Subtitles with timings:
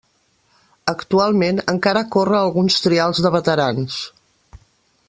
[0.93, 4.01] Actualment, encara corre alguns trials de veterans.